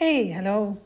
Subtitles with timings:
[0.00, 0.76] Hey, hallo.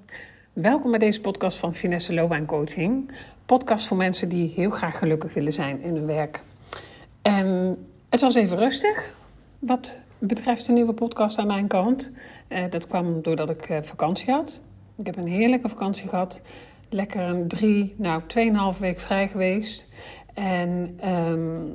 [0.52, 3.14] Welkom bij deze podcast van Finesse Loopbaan Coaching.
[3.46, 6.42] Podcast voor mensen die heel graag gelukkig willen zijn in hun werk.
[7.22, 9.14] En het was even rustig
[9.58, 12.12] wat betreft de nieuwe podcast aan mijn kant.
[12.48, 14.60] Eh, dat kwam doordat ik eh, vakantie had.
[14.96, 16.40] Ik heb een heerlijke vakantie gehad.
[16.88, 19.88] Lekker een drie, nou, tweeënhalve week vrij geweest.
[20.34, 21.66] En ehm,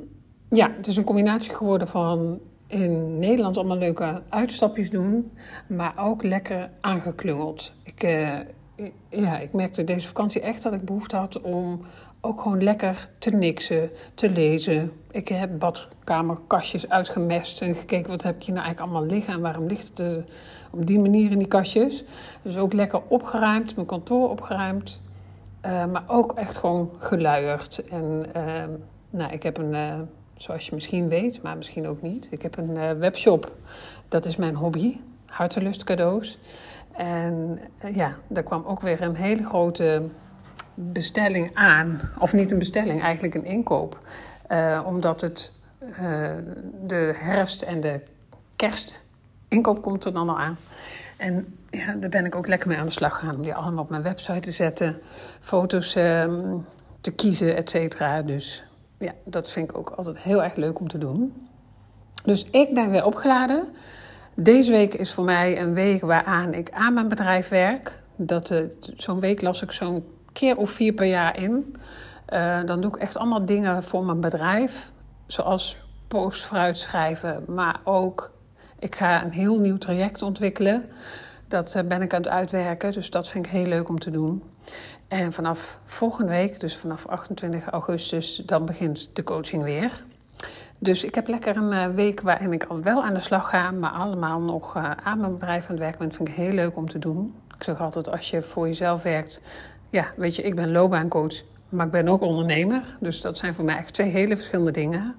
[0.48, 2.40] ja, het is een combinatie geworden van
[2.70, 5.32] in Nederland allemaal leuke uitstapjes doen,
[5.66, 7.72] maar ook lekker aangeklungeld.
[7.82, 8.38] Ik, uh,
[9.08, 11.80] ja, ik merkte deze vakantie echt dat ik behoefte had om
[12.20, 14.92] ook gewoon lekker te niksen, te lezen.
[15.10, 19.66] Ik heb badkamerkastjes uitgemest en gekeken wat heb ik nou eigenlijk allemaal liggen en waarom
[19.66, 20.24] ligt het
[20.70, 22.04] op die manier in die kastjes.
[22.42, 25.00] Dus ook lekker opgeruimd, mijn kantoor opgeruimd,
[25.66, 27.82] uh, maar ook echt gewoon geluierd.
[27.88, 28.70] En ehm,
[29.10, 30.08] nou, ik heb een
[30.40, 32.28] Zoals je misschien weet, maar misschien ook niet.
[32.30, 33.56] Ik heb een uh, webshop.
[34.08, 34.96] Dat is mijn hobby.
[35.26, 36.38] Hartelust cadeaus.
[36.92, 40.02] En uh, ja, daar kwam ook weer een hele grote
[40.74, 42.00] bestelling aan.
[42.18, 43.98] Of niet een bestelling, eigenlijk een inkoop.
[44.48, 45.52] Uh, omdat het
[46.86, 48.00] de herfst en de
[48.56, 49.04] kerst
[49.48, 50.58] inkoop komt er dan al aan.
[51.16, 53.82] En ja, daar ben ik ook lekker mee aan de slag gegaan om die allemaal
[53.82, 55.00] op mijn website te zetten.
[55.40, 56.56] Foto's ehm,
[57.00, 58.22] te kiezen, et cetera.
[58.22, 58.64] Dus
[59.00, 61.48] ja, dat vind ik ook altijd heel erg leuk om te doen.
[62.24, 63.68] Dus ik ben weer opgeladen.
[64.34, 68.02] Deze week is voor mij een week waaraan ik aan mijn bedrijf werk.
[68.16, 68.64] Dat, uh,
[68.96, 71.76] zo'n week las ik zo'n keer of vier per jaar in.
[72.32, 74.90] Uh, dan doe ik echt allemaal dingen voor mijn bedrijf.
[75.26, 75.76] Zoals
[76.08, 77.44] posts vooruit schrijven.
[77.46, 78.32] Maar ook,
[78.78, 80.84] ik ga een heel nieuw traject ontwikkelen.
[81.48, 82.92] Dat uh, ben ik aan het uitwerken.
[82.92, 84.42] Dus dat vind ik heel leuk om te doen.
[85.08, 90.04] En vanaf volgende week, dus vanaf 28 augustus, dan begint de coaching weer.
[90.78, 93.70] Dus ik heb lekker een uh, week waarin ik al wel aan de slag ga,
[93.70, 96.88] maar allemaal nog uh, aan mijn bedrijf aan het werken vind ik heel leuk om
[96.88, 97.34] te doen.
[97.56, 99.40] Ik zeg altijd, als je voor jezelf werkt,
[99.90, 102.96] ja, weet je, ik ben loopbaancoach, maar ik ben ook ondernemer.
[103.00, 105.16] Dus dat zijn voor mij echt twee hele verschillende dingen.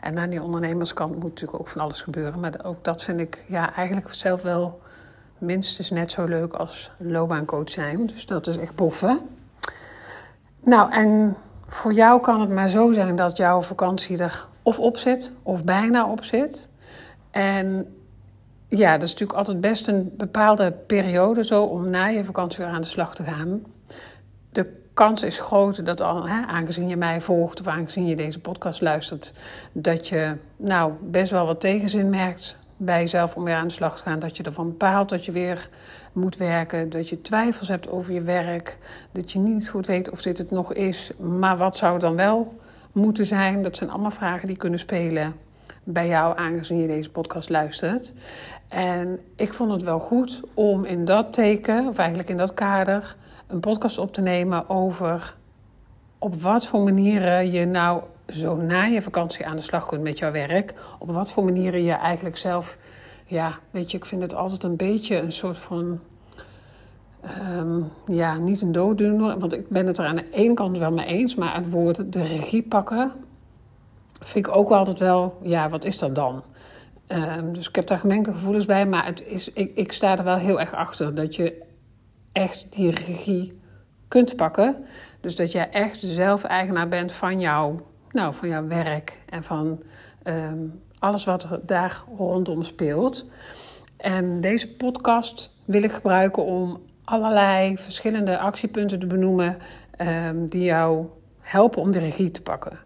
[0.00, 2.40] En aan die ondernemerskant moet natuurlijk ook van alles gebeuren.
[2.40, 4.80] Maar ook dat vind ik ja, eigenlijk zelf wel
[5.44, 8.06] minstens net zo leuk als loopbaancoach zijn.
[8.06, 9.20] Dus dat is echt boffen.
[10.64, 14.96] Nou, en voor jou kan het maar zo zijn dat jouw vakantie er of op
[14.96, 16.68] zit, of bijna op zit.
[17.30, 17.94] En
[18.68, 22.74] ja, dat is natuurlijk altijd best een bepaalde periode zo om na je vakantie weer
[22.74, 23.62] aan de slag te gaan.
[24.52, 28.40] De kans is groot dat al, hè, aangezien je mij volgt of aangezien je deze
[28.40, 29.34] podcast luistert,
[29.72, 33.96] dat je nou best wel wat tegenzin merkt bij jezelf om weer aan de slag
[33.96, 34.18] te gaan.
[34.18, 35.68] Dat je ervan bepaalt dat je weer
[36.12, 36.90] moet werken.
[36.90, 38.78] Dat je twijfels hebt over je werk.
[39.12, 41.10] Dat je niet goed weet of dit het nog is.
[41.18, 42.58] Maar wat zou het dan wel
[42.92, 43.62] moeten zijn?
[43.62, 45.34] Dat zijn allemaal vragen die kunnen spelen
[45.84, 48.12] bij jou, aangezien je deze podcast luistert.
[48.68, 53.16] En ik vond het wel goed om in dat teken, of eigenlijk in dat kader,
[53.46, 55.36] een podcast op te nemen over
[56.18, 60.18] op wat voor manieren je nou zo na je vakantie aan de slag kunt met
[60.18, 60.74] jouw werk.
[60.98, 62.78] Op wat voor manieren je eigenlijk zelf,
[63.26, 66.00] ja, weet je, ik vind het altijd een beetje een soort van,
[67.56, 69.38] um, ja, niet een dooddoener.
[69.38, 72.12] Want ik ben het er aan de ene kant wel mee eens, maar het woord
[72.12, 73.12] de regie pakken
[74.20, 76.42] vind ik ook altijd wel, ja, wat is dat dan?
[77.08, 80.24] Um, dus ik heb daar gemengde gevoelens bij, maar het is, ik, ik sta er
[80.24, 81.62] wel heel erg achter dat je
[82.32, 83.60] echt die regie
[84.08, 84.84] kunt pakken.
[85.20, 87.80] Dus dat jij echt zelf eigenaar bent van jouw
[88.14, 89.82] nou, van jouw werk en van
[90.24, 93.26] um, alles wat er daar rondom speelt.
[93.96, 99.56] En deze podcast wil ik gebruiken om allerlei verschillende actiepunten te benoemen
[99.98, 101.06] um, die jou
[101.40, 102.78] helpen om de regie te pakken.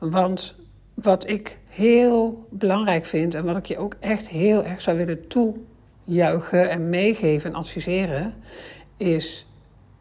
[0.00, 0.56] Want
[0.94, 5.28] wat ik heel belangrijk vind en wat ik je ook echt heel erg zou willen
[5.28, 8.34] toejuichen en meegeven en adviseren,
[8.96, 9.46] is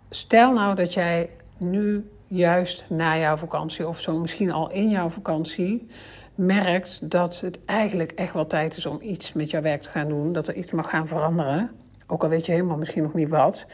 [0.09, 5.09] stel nou dat jij nu juist na jouw vakantie of zo misschien al in jouw
[5.09, 5.87] vakantie
[6.35, 10.07] merkt dat het eigenlijk echt wel tijd is om iets met jouw werk te gaan
[10.07, 11.71] doen, dat er iets mag gaan veranderen,
[12.07, 13.65] ook al weet je helemaal misschien nog niet wat,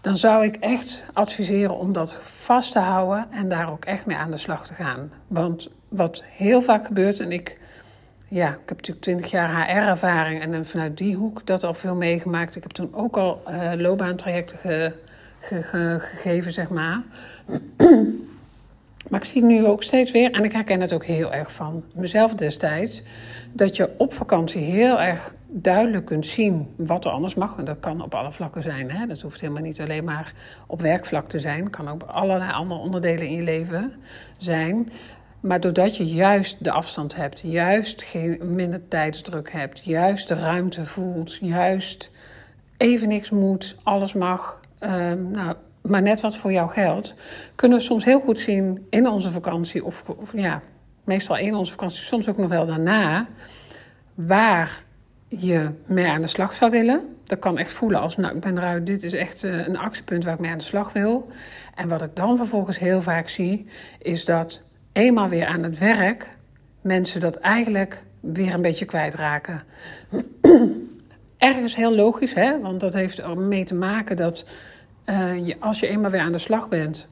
[0.00, 4.16] dan zou ik echt adviseren om dat vast te houden en daar ook echt mee
[4.16, 5.12] aan de slag te gaan.
[5.28, 7.58] Want wat heel vaak gebeurt, en ik,
[8.28, 12.56] ja, ik heb natuurlijk 20 jaar HR-ervaring en vanuit die hoek dat al veel meegemaakt.
[12.56, 14.94] Ik heb toen ook al uh, loopbaantrajecten
[15.50, 17.02] ge, gegeven, zeg maar.
[19.10, 21.84] Maar ik zie nu ook steeds weer, en ik herken het ook heel erg van
[21.94, 23.02] mezelf destijds,
[23.52, 27.58] dat je op vakantie heel erg duidelijk kunt zien wat er anders mag.
[27.58, 28.90] En dat kan op alle vlakken zijn.
[28.90, 29.06] Hè?
[29.06, 30.32] Dat hoeft helemaal niet alleen maar
[30.66, 31.64] op werkvlak te zijn.
[31.64, 33.92] Het kan ook allerlei andere onderdelen in je leven
[34.38, 34.88] zijn.
[35.40, 40.84] Maar doordat je juist de afstand hebt, juist geen minder tijdsdruk hebt, juist de ruimte
[40.84, 42.10] voelt, juist
[42.76, 44.60] even niks moet, alles mag,
[45.32, 47.14] nou, maar net wat voor jou geldt,
[47.54, 50.62] kunnen we soms heel goed zien in onze vakantie, of, of ja,
[51.04, 53.26] meestal in onze vakantie, soms ook nog wel daarna,
[54.14, 54.84] waar
[55.28, 57.16] je mee aan de slag zou willen.
[57.24, 60.24] Dat kan echt voelen als, nou, ik ben eruit, dit is echt eh, een actiepunt
[60.24, 61.28] waar ik mee aan de slag wil.
[61.74, 63.66] En wat ik dan vervolgens heel vaak zie,
[63.98, 66.36] is dat eenmaal weer aan het werk
[66.80, 69.62] mensen dat eigenlijk weer een beetje kwijtraken.
[71.38, 72.60] Ergens heel logisch, hè?
[72.60, 74.44] want dat heeft ermee te maken dat
[75.44, 77.08] je, als je eenmaal weer aan de slag bent,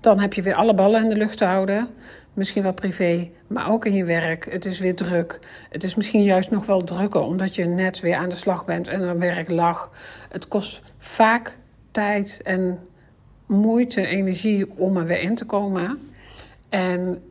[0.00, 1.88] dan heb je weer alle ballen in de lucht te houden.
[2.34, 4.52] Misschien wel privé, maar ook in je werk.
[4.52, 5.38] Het is weer druk.
[5.70, 8.88] Het is misschien juist nog wel drukker omdat je net weer aan de slag bent
[8.88, 9.90] en aan werk lag.
[10.28, 11.58] Het kost vaak
[11.90, 12.78] tijd en
[13.46, 15.98] moeite, energie om er weer in te komen.
[16.68, 17.22] En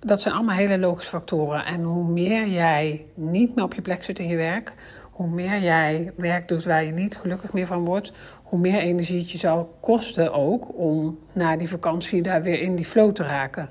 [0.00, 1.64] dat zijn allemaal hele logische factoren.
[1.64, 4.72] En hoe meer jij niet meer op je plek zit in je werk,
[5.10, 8.12] hoe meer jij werk doet waar je niet gelukkig meer van wordt,
[8.54, 12.76] hoe meer energie het je zal kosten ook om na die vakantie daar weer in
[12.76, 13.70] die flow te raken.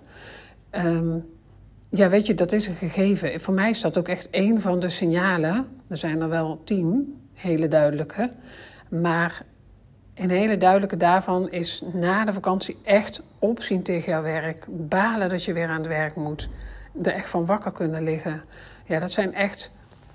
[0.69, 1.18] Ehm,
[1.89, 3.41] ja, weet je, dat is een gegeven.
[3.41, 5.68] Voor mij is dat ook echt een van de signalen.
[5.88, 8.31] Er zijn er wel tien, hele duidelijke.
[8.89, 9.45] Maar
[10.13, 14.68] een hele duidelijke daarvan is na de vakantie echt opzien tegen jouw werk.
[14.69, 16.50] Balen dat je weer aan het werk moet.
[17.03, 18.41] Er echt van wakker kunnen liggen.
[18.86, 19.71] Ja, dat zijn echt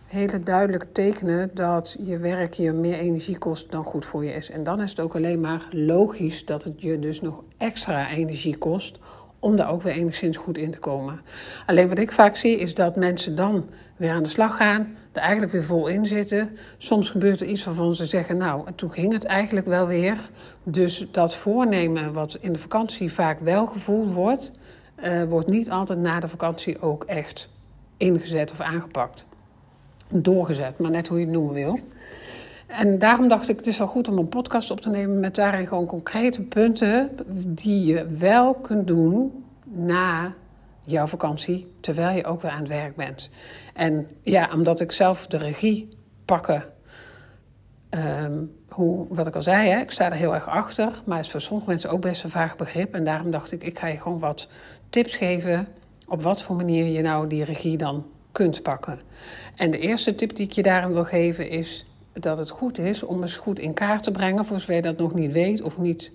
[0.08, 4.50] hele duidelijke tekenen dat je werk je meer energie kost dan goed voor je is.
[4.50, 8.56] En dan is het ook alleen maar logisch dat het je dus nog extra energie
[8.56, 8.98] kost
[9.38, 11.20] om daar ook weer enigszins goed in te komen.
[11.66, 15.20] Alleen wat ik vaak zie is dat mensen dan weer aan de slag gaan, er
[15.20, 16.56] eigenlijk weer vol in zitten.
[16.76, 20.18] Soms gebeurt er iets waarvan ze zeggen, nou, toen ging het eigenlijk wel weer.
[20.62, 24.52] Dus dat voornemen wat in de vakantie vaak wel gevoeld wordt,
[25.04, 27.48] uh, wordt niet altijd na de vakantie ook echt
[27.96, 29.26] ingezet of aangepakt.
[30.10, 31.80] Doorgezet, maar net hoe je het noemen wil.
[32.66, 35.34] En daarom dacht ik, het is wel goed om een podcast op te nemen met
[35.34, 37.10] daarin gewoon concrete punten
[37.46, 40.34] die je wel kunt doen na
[40.82, 43.30] jouw vakantie, terwijl je ook weer aan het werk bent.
[43.74, 45.88] En ja, omdat ik zelf de regie
[46.24, 46.64] pakken,
[47.88, 51.26] ehm, hoe, wat ik al zei, hè, ik sta er heel erg achter, maar het
[51.26, 52.94] is voor sommige mensen ook best een vaag begrip.
[52.94, 54.48] En daarom dacht ik, ik ga je gewoon wat
[54.90, 55.68] tips geven
[56.06, 59.00] op wat voor manier je nou die regie dan kunt pakken.
[59.56, 63.02] En de eerste tip die ik je daarin wil geven is dat het goed is
[63.02, 65.78] om eens goed in kaart te brengen, voor zover je dat nog niet weet of
[65.78, 66.10] niet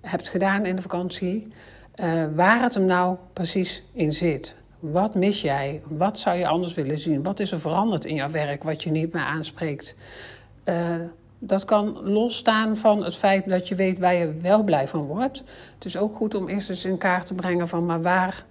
[0.00, 1.52] hebt gedaan in de vakantie,
[1.96, 4.54] uh, waar het hem nou precies in zit.
[4.78, 5.82] Wat mis jij?
[5.88, 7.22] Wat zou je anders willen zien?
[7.22, 9.96] Wat is er veranderd in jouw werk wat je niet meer aanspreekt?
[10.64, 10.94] Uh,
[11.38, 15.42] dat kan losstaan van het feit dat je weet waar je wel blij van wordt.
[15.74, 18.44] Het is ook goed om eerst eens in kaart te brengen van, maar waar,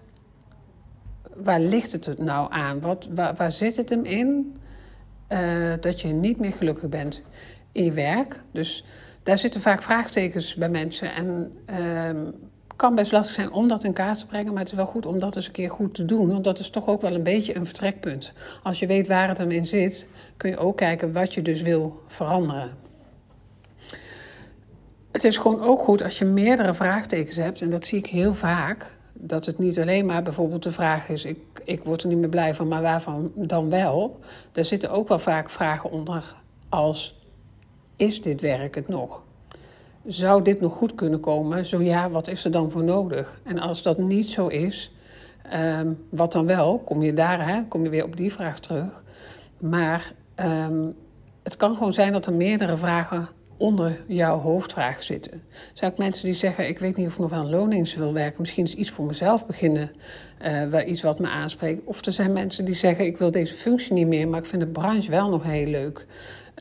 [1.36, 2.80] waar ligt het nou aan?
[2.80, 4.56] Wat, waar, zit het hem in?
[5.34, 7.24] uh, dat je niet meer gelukkig bent
[7.72, 8.40] in je werk.
[8.52, 8.86] Dus
[9.24, 11.14] daar zitten vaak vraagtekens bij mensen.
[11.14, 12.10] En uh,
[12.76, 15.06] kan best lastig zijn om dat in kaart te brengen, maar het is wel goed
[15.06, 16.28] om dat eens een keer goed te doen.
[16.28, 18.34] Want dat is toch ook wel een beetje een vertrekpunt.
[18.64, 21.62] Als je weet waar het hem in zit, kun je ook kijken wat je dus
[21.62, 22.72] wil veranderen.
[25.12, 28.34] Het is gewoon ook goed als je meerdere vraagtekens hebt, en dat zie ik heel
[28.34, 28.93] vaak
[29.26, 32.30] dat het niet alleen maar bijvoorbeeld de vraag is: ik, ik word er niet meer
[32.30, 34.20] blij van, maar waarvan dan wel?
[34.52, 36.36] Daar zitten ook wel vaak vragen onder
[36.70, 37.20] als:
[37.96, 39.24] is dit werk het nog?
[40.06, 41.66] Zou dit nog goed kunnen komen?
[41.66, 43.40] Zo ja, wat is er dan voor nodig?
[43.44, 44.92] En als dat niet zo is,
[45.54, 46.80] um, wat dan wel?
[46.80, 47.64] Kom je daar, hè?
[47.68, 49.04] kom je weer op die vraag terug.
[49.58, 50.96] Maar um,
[51.44, 53.28] het kan gewoon zijn dat er meerdere vragen
[53.64, 55.44] onder jouw hoofdvraag zitten.
[55.74, 58.42] Zijn mensen die zeggen: Ik weet niet of ik nog een loondienst wil werken.
[58.42, 59.92] Misschien is iets voor mezelf beginnen,
[60.42, 61.86] uh, waar iets wat me aanspreekt.
[61.86, 64.62] Of er zijn mensen die zeggen: Ik wil deze functie niet meer, maar ik vind
[64.62, 66.06] de branche wel nog heel leuk.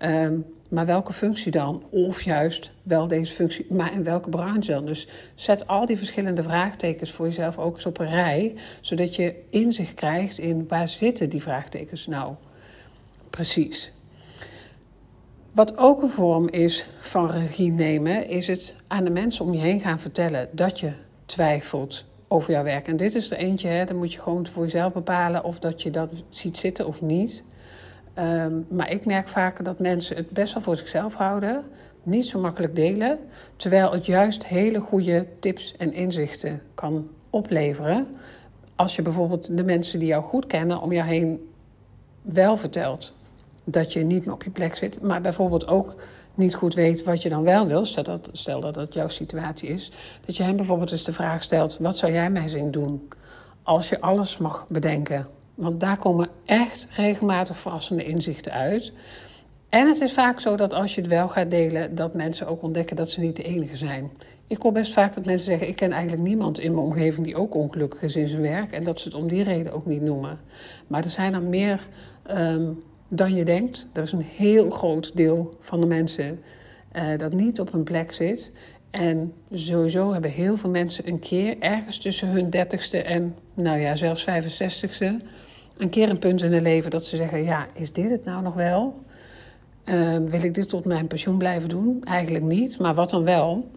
[0.02, 1.82] Um, maar welke functie dan?
[1.90, 4.86] Of juist wel deze functie, maar in welke branche dan?
[4.86, 9.34] Dus zet al die verschillende vraagtekens voor jezelf ook eens op een rij, zodat je
[9.50, 12.34] inzicht krijgt in waar zitten die vraagtekens nou
[13.30, 13.92] precies.
[15.52, 19.58] Wat ook een vorm is van regie nemen, is het aan de mensen om je
[19.58, 20.92] heen gaan vertellen dat je
[21.26, 22.88] twijfelt over jouw werk.
[22.88, 25.82] En dit is er eentje, hè, dan moet je gewoon voor jezelf bepalen of dat
[25.82, 27.44] je dat ziet zitten of niet.
[28.18, 31.64] Um, maar ik merk vaker dat mensen het best wel voor zichzelf houden,
[32.02, 33.18] niet zo makkelijk delen,
[33.56, 38.06] terwijl het juist hele goede tips en inzichten kan opleveren.
[38.76, 41.52] Als je bijvoorbeeld de mensen die jou goed kennen om jou heen
[42.22, 43.14] wel vertelt
[43.64, 45.94] dat je niet meer op je plek zit, maar bijvoorbeeld ook
[46.34, 49.68] niet goed weet wat je dan wel wil, stel dat, stel dat dat jouw situatie
[49.68, 49.92] is,
[50.26, 53.08] dat je hem bijvoorbeeld eens de vraag stelt: wat zou jij mij zin doen
[53.62, 55.26] als je alles mag bedenken?
[55.54, 58.92] Want daar komen echt regelmatig verrassende inzichten uit.
[59.68, 62.62] En het is vaak zo dat als je het wel gaat delen, dat mensen ook
[62.62, 64.10] ontdekken dat ze niet de enige zijn.
[64.46, 67.36] Ik hoor best vaak dat mensen zeggen: Ik ken eigenlijk niemand in mijn omgeving die
[67.36, 68.72] ook ongelukkig is in zijn werk.
[68.72, 70.38] En dat ze het om die reden ook niet noemen.
[70.86, 71.88] Maar er zijn er meer
[72.22, 72.70] ehm,
[73.14, 73.86] dan je denkt.
[73.92, 76.40] Er is een heel groot deel van de mensen
[76.92, 78.52] uh, dat niet op een plek zit.
[78.90, 83.96] En sowieso hebben heel veel mensen een keer ergens tussen hun dertigste en, nou ja,
[83.96, 85.26] zelfs 65ste,
[85.76, 88.42] een keer een punt in hun leven dat ze zeggen: Ja, is dit het nou
[88.42, 89.00] nog wel?
[89.84, 92.04] Uh, wil ik dit tot mijn pensioen blijven doen?
[92.04, 93.70] Eigenlijk niet, maar wat dan wel?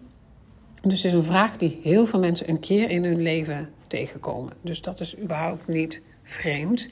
[0.82, 4.52] Dus het is een vraag die heel veel mensen een keer in hun leven tegenkomen.
[4.60, 6.88] Dus dat is überhaupt niet vreemd.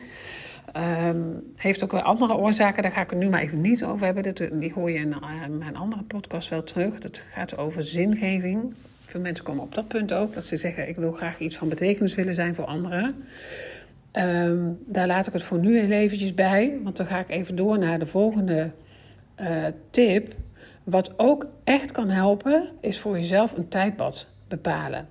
[0.77, 4.05] Um, heeft ook wel andere oorzaken, daar ga ik het nu maar even niet over
[4.05, 4.23] hebben.
[4.23, 6.99] Dat, die hoor je in uh, mijn andere podcast wel terug.
[6.99, 8.75] Dat gaat over zingeving.
[9.05, 11.69] Veel mensen komen op dat punt ook, dat ze zeggen: Ik wil graag iets van
[11.69, 13.25] betekenis willen zijn voor anderen.
[14.13, 17.57] Um, daar laat ik het voor nu heel eventjes bij, want dan ga ik even
[17.57, 18.71] door naar de volgende
[19.41, 19.49] uh,
[19.91, 20.35] tip.
[20.85, 25.09] Wat ook echt kan helpen, is voor jezelf een tijdpad bepalen.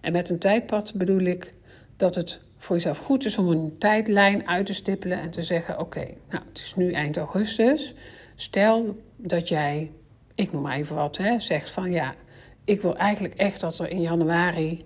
[0.00, 1.54] En met een tijdpad bedoel ik
[1.96, 5.78] dat het voor jezelf goed is om een tijdlijn uit te stippelen en te zeggen:
[5.78, 7.94] Oké, nou, het is nu eind augustus.
[8.34, 9.90] Stel dat jij,
[10.34, 12.14] ik noem maar even wat, hè, zegt van ja,
[12.64, 14.84] ik wil eigenlijk echt dat er in januari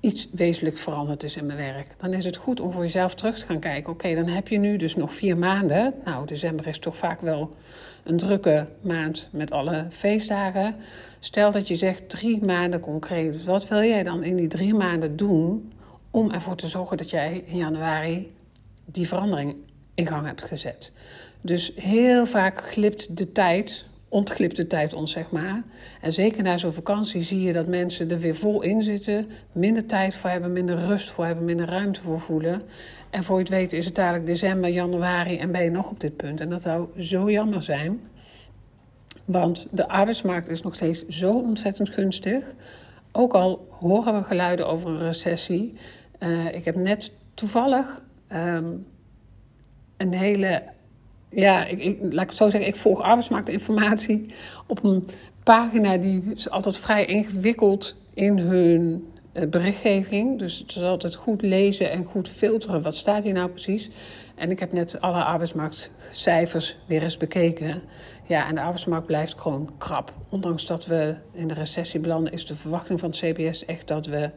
[0.00, 1.94] iets wezenlijk veranderd is in mijn werk.
[1.98, 3.92] Dan is het goed om voor jezelf terug te gaan kijken.
[3.92, 5.94] Oké, dan heb je nu dus nog vier maanden.
[6.04, 7.56] Nou, december is toch vaak wel
[8.04, 10.76] een drukke maand met alle feestdagen.
[11.18, 13.44] Stel dat je zegt drie maanden concreet.
[13.44, 15.72] Wat wil jij dan in die drie maanden doen
[16.14, 18.32] om ervoor te zorgen dat jij in januari
[18.84, 19.56] die verandering
[19.94, 20.92] in gang hebt gezet?
[21.40, 25.62] Dus heel vaak glipt de tijd, ontglipt de tijd ons, zeg maar.
[26.00, 29.86] En zeker na zo'n vakantie zie je dat mensen er weer vol in zitten, minder
[29.86, 32.62] tijd voor hebben, minder rust voor hebben, minder ruimte voor voelen.
[33.10, 36.00] En voor je het weet is het dadelijk december, januari en ben je nog op
[36.00, 36.40] dit punt.
[36.40, 38.00] En dat zou zo jammer zijn.
[39.24, 42.54] Want de arbeidsmarkt is nog steeds zo ontzettend gunstig.
[43.12, 45.74] Ook al horen we geluiden over een recessie.
[46.24, 48.02] Uh, ik heb net toevallig
[48.32, 48.86] um,
[49.96, 50.62] een hele.
[51.30, 54.34] Ja, ik, ik, laat ik het zo zeggen, ik volg arbeidsmarktinformatie
[54.66, 55.08] op een
[55.42, 60.38] pagina die is altijd vrij ingewikkeld in hun eh, berichtgeving.
[60.38, 62.82] Dus het is altijd goed lezen en goed filteren.
[62.82, 63.90] Wat staat hier nou precies?
[64.34, 67.82] En ik heb net alle arbeidsmarktcijfers weer eens bekeken.
[68.26, 70.12] Ja, en de arbeidsmarkt blijft gewoon krap.
[70.28, 74.06] Ondanks dat we in de recessie belanden, is de verwachting van het CBS echt dat
[74.06, 74.30] we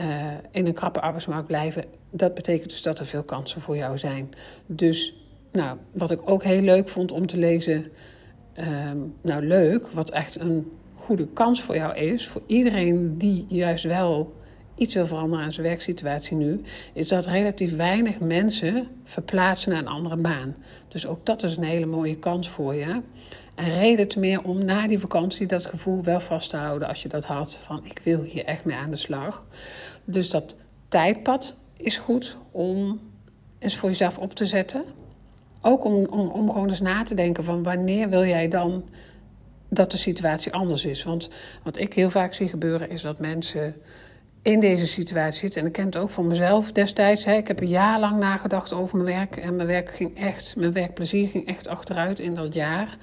[0.00, 1.84] uh, in een krappe arbeidsmarkt blijven.
[2.10, 4.30] Dat betekent dus dat er veel kansen voor jou zijn.
[4.66, 5.14] Dus,
[5.52, 7.86] nou, wat ik ook heel leuk vond om te lezen.
[8.58, 13.84] Um, nou, leuk, wat echt een goede kans voor jou is, voor iedereen die juist
[13.84, 14.32] wel
[14.74, 16.60] iets wil veranderen aan zijn werksituatie nu,
[16.92, 20.54] is dat relatief weinig mensen verplaatsen naar een andere baan.
[20.88, 23.00] Dus ook dat is een hele mooie kans voor je.
[23.54, 27.02] En reden te meer om na die vakantie dat gevoel wel vast te houden als
[27.02, 29.46] je dat had van ik wil hier echt mee aan de slag.
[30.04, 30.56] Dus dat
[30.88, 33.00] tijdpad is goed om
[33.58, 34.84] eens voor jezelf op te zetten.
[35.60, 38.84] Ook om, om, om gewoon eens na te denken van wanneer wil jij dan
[39.68, 41.02] dat de situatie anders is.
[41.02, 41.30] Want
[41.62, 43.74] wat ik heel vaak zie gebeuren is dat mensen
[44.42, 45.60] in deze situatie zitten.
[45.60, 47.24] En ik ken het ook van mezelf destijds.
[47.24, 47.34] Hè.
[47.34, 49.36] Ik heb een jaar lang nagedacht over mijn werk.
[49.36, 52.96] En mijn werk ging echt, mijn werkplezier ging echt achteruit in dat jaar.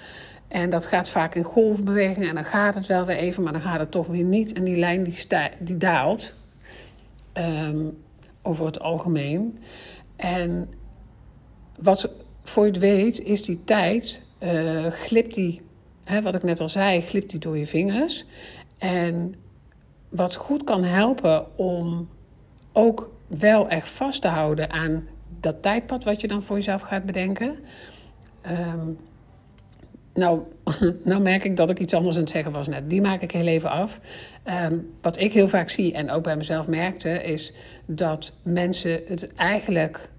[0.49, 2.29] En dat gaat vaak in golfbewegingen.
[2.29, 4.53] En dan gaat het wel weer even, maar dan gaat het toch weer niet.
[4.53, 5.25] En die lijn die,
[5.59, 6.35] die daalt.
[7.33, 7.97] Um,
[8.41, 9.59] over het algemeen.
[10.15, 10.69] En
[11.79, 15.61] wat voor je het weet, is die tijd, uh, glipt die
[16.03, 18.25] hè, wat ik net al zei, glipt die door je vingers.
[18.77, 19.35] En
[20.09, 22.09] wat goed kan helpen om
[22.71, 25.07] ook wel echt vast te houden aan
[25.39, 27.59] dat tijdpad wat je dan voor jezelf gaat bedenken.
[28.47, 28.97] Um,
[30.19, 30.41] nou,
[31.03, 32.89] nou merk ik dat ik iets anders aan het zeggen was net.
[32.89, 33.99] Die maak ik heel even af.
[34.71, 37.53] Um, wat ik heel vaak zie en ook bij mezelf merkte, is
[37.85, 40.09] dat mensen het eigenlijk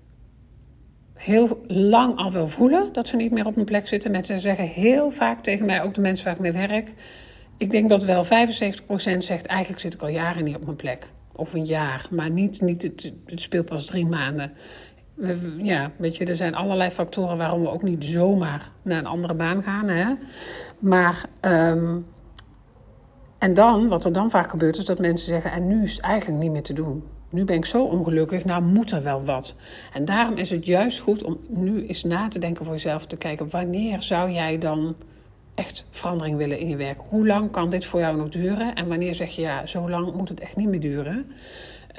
[1.14, 4.10] heel lang al wel voelen dat ze niet meer op een plek zitten.
[4.10, 6.92] Mensen zeggen heel vaak tegen mij, ook de mensen waar ik mee werk.
[7.56, 8.28] Ik denk dat wel 75%
[9.18, 11.10] zegt, eigenlijk zit ik al jaren niet op mijn plek.
[11.32, 14.52] Of een jaar, maar niet, niet het, het speelt pas drie maanden.
[15.56, 19.34] Ja, weet je, er zijn allerlei factoren waarom we ook niet zomaar naar een andere
[19.34, 19.88] baan gaan.
[19.88, 20.14] Hè?
[20.78, 22.06] Maar, um,
[23.38, 26.04] en dan, wat er dan vaak gebeurt, is dat mensen zeggen, en nu is het
[26.04, 29.54] eigenlijk niet meer te doen nu ben ik zo ongelukkig, nou moet er wel wat.
[29.92, 33.16] En daarom is het juist goed om nu eens na te denken voor jezelf, te
[33.16, 34.96] kijken wanneer zou jij dan
[35.54, 36.98] echt verandering willen in je werk?
[37.08, 38.74] Hoe lang kan dit voor jou nog duren?
[38.74, 41.32] En wanneer zeg je ja, zo lang moet het echt niet meer duren?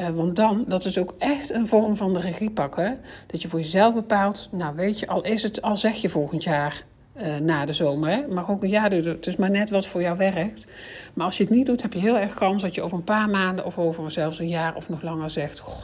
[0.01, 3.00] Uh, want dan, dat is ook echt een vorm van de regie pakken.
[3.27, 6.43] Dat je voor jezelf bepaalt, nou weet je, al, is het, al zeg je volgend
[6.43, 6.84] jaar
[7.17, 8.10] uh, na de zomer.
[8.10, 8.27] Hè?
[8.27, 9.15] Mag ook een jaar duren.
[9.15, 10.67] Het is maar net wat voor jou werkt.
[11.13, 13.03] Maar als je het niet doet, heb je heel erg kans dat je over een
[13.03, 15.84] paar maanden of over zelfs een jaar of nog langer zegt: Goh,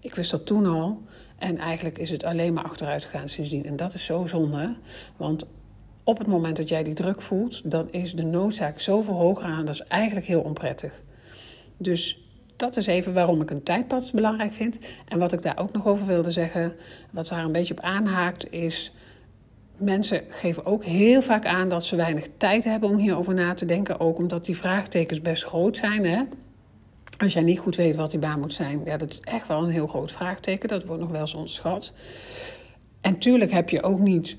[0.00, 1.02] ik wist dat toen al.
[1.38, 3.66] En eigenlijk is het alleen maar achteruit gegaan sindsdien.
[3.66, 4.76] En dat is zo zonde.
[5.16, 5.46] Want
[6.04, 9.66] op het moment dat jij die druk voelt, dan is de noodzaak zoveel hoger aan.
[9.66, 11.00] Dat is eigenlijk heel onprettig.
[11.76, 12.29] Dus
[12.60, 14.78] dat is even waarom ik een tijdpad belangrijk vind.
[15.08, 16.74] En wat ik daar ook nog over wilde zeggen,
[17.10, 18.94] wat daar een beetje op aanhaakt, is.
[19.76, 23.64] Mensen geven ook heel vaak aan dat ze weinig tijd hebben om hierover na te
[23.64, 24.00] denken.
[24.00, 26.04] Ook omdat die vraagtekens best groot zijn.
[26.06, 26.22] Hè?
[27.18, 29.62] Als jij niet goed weet wat die baan moet zijn, ja, dat is echt wel
[29.62, 30.68] een heel groot vraagteken.
[30.68, 31.92] Dat wordt nog wel eens onderschat.
[33.00, 34.36] En tuurlijk heb je ook niet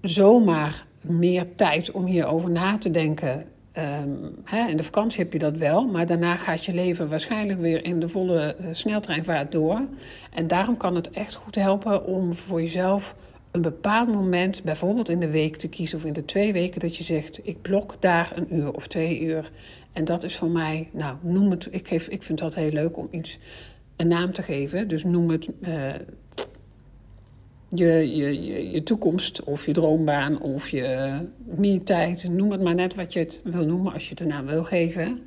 [0.00, 3.46] zomaar meer tijd om hierover na te denken.
[3.78, 7.60] Um, hè, in de vakantie heb je dat wel, maar daarna gaat je leven waarschijnlijk
[7.60, 9.80] weer in de volle uh, sneltreinvaart door.
[10.34, 13.16] En daarom kan het echt goed helpen om voor jezelf
[13.50, 16.96] een bepaald moment, bijvoorbeeld in de week te kiezen of in de twee weken, dat
[16.96, 19.50] je zegt: ik blok daar een uur of twee uur.
[19.92, 22.96] En dat is voor mij, nou, noem het, ik, geef, ik vind dat heel leuk
[22.96, 23.38] om iets
[23.96, 24.88] een naam te geven.
[24.88, 25.92] Dus noem het uh,
[27.74, 32.28] je, je, je, toekomst of je droombaan of je me-tijd.
[32.30, 34.64] Noem het maar net wat je het wil noemen als je het een naam wil
[34.64, 35.22] geven.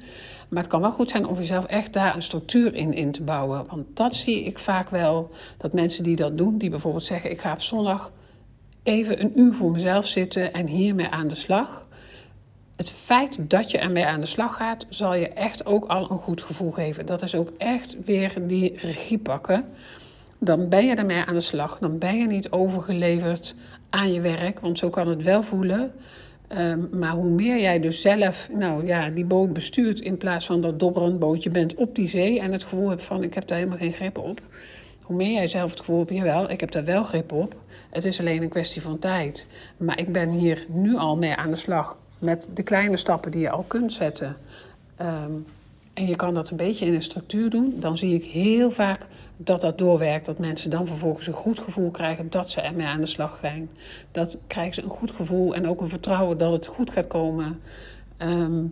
[0.49, 3.23] Maar het kan wel goed zijn om jezelf echt daar een structuur in in te
[3.23, 3.65] bouwen.
[3.69, 7.39] Want dat zie ik vaak wel, dat mensen die dat doen, die bijvoorbeeld zeggen: Ik
[7.39, 8.11] ga op zondag
[8.83, 11.87] even een uur voor mezelf zitten en hiermee aan de slag.
[12.75, 16.17] Het feit dat je ermee aan de slag gaat, zal je echt ook al een
[16.17, 17.05] goed gevoel geven.
[17.05, 19.65] Dat is ook echt weer die regie pakken
[20.39, 21.77] dan ben je ermee aan de slag.
[21.79, 23.55] Dan ben je niet overgeleverd
[23.89, 25.91] aan je werk, want zo kan het wel voelen.
[26.47, 30.61] Ehm, maar hoe meer jij dus zelf nou, ja, die boot bestuurt in plaats van
[30.61, 33.57] dat dobberend bootje bent op die zee en het gevoel hebt van ik heb daar
[33.57, 34.41] helemaal geen grip op.
[35.01, 37.55] Hoe meer jij zelf het gevoel hebt, jawel, ik heb daar wel grip op.
[37.89, 39.47] Het is alleen een kwestie van tijd.
[39.77, 43.41] Maar ik ben hier nu al mee aan de slag met de kleine stappen die
[43.41, 44.37] je al kunt zetten.
[45.01, 45.45] Um,
[45.97, 49.05] en je kan dat een beetje in een structuur doen, dan zie ik heel vaak
[49.37, 50.25] dat dat doorwerkt.
[50.25, 53.69] Dat mensen dan vervolgens een goed gevoel krijgen dat ze ermee aan de slag gaan.
[54.11, 57.59] Dat krijgen ze een goed gevoel en ook een vertrouwen dat het goed gaat komen.
[58.17, 58.65] Ehm,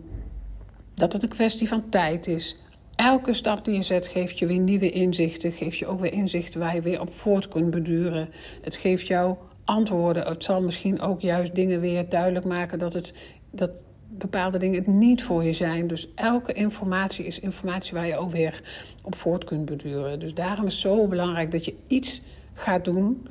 [0.94, 2.58] dat het een kwestie van tijd is.
[2.96, 5.52] Elke stap die je zet geeft je weer nieuwe inzichten.
[5.52, 8.28] Geeft je ook weer inzichten waar je weer op voort kunt beduren.
[8.62, 10.26] Het geeft jou antwoorden.
[10.26, 13.14] Het zal misschien ook juist dingen weer duidelijk maken dat het.
[13.50, 13.70] Dat
[14.08, 15.86] bepaalde dingen het niet voor je zijn.
[15.86, 18.62] Dus elke informatie is informatie waar je ook weer
[19.02, 20.18] op voort kunt beduren.
[20.18, 22.22] Dus daarom is het zo belangrijk dat je iets
[22.54, 23.26] gaat doen.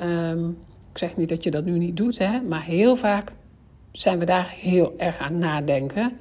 [0.00, 0.58] Um,
[0.92, 3.32] ik zeg niet dat je dat nu niet doet, hè, maar heel vaak
[3.92, 6.12] zijn we daar heel erg aan nadenken.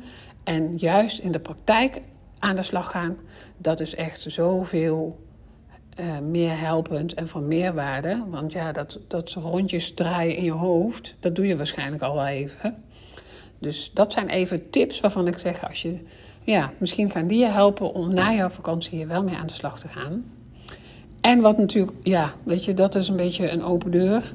[0.43, 2.01] En juist in de praktijk
[2.39, 3.17] aan de slag gaan,
[3.57, 5.25] dat is echt zoveel
[5.99, 8.23] uh, meer helpend en van meerwaarde.
[8.29, 12.27] Want ja, dat, dat rondjes draaien in je hoofd, dat doe je waarschijnlijk al wel
[12.27, 12.83] even.
[13.59, 15.99] Dus dat zijn even tips waarvan ik zeg, als je,
[16.43, 19.53] ja, misschien gaan die je helpen om na jouw vakantie hier wel mee aan de
[19.53, 20.25] slag te gaan.
[21.21, 24.33] En wat natuurlijk, ja, weet je, dat is een beetje een open deur.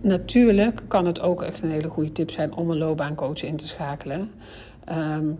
[0.00, 3.68] Natuurlijk kan het ook echt een hele goede tip zijn om een loopbaancoach in te
[3.68, 4.30] schakelen.
[4.92, 5.38] Um,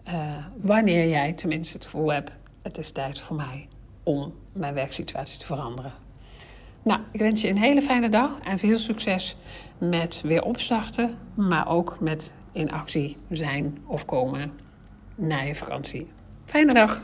[0.08, 3.68] Uh, wanneer jij tenminste het gevoel hebt, het is tijd voor mij
[4.02, 5.92] om mijn werksituatie te veranderen.
[6.82, 9.36] Nou, ik wens je een hele fijne dag en veel succes
[9.78, 14.52] met weer opstarten, maar ook met in actie zijn of komen
[15.14, 16.10] na je vakantie.
[16.44, 17.00] Fijne dag!